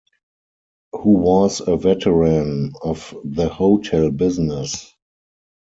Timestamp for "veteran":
1.77-2.73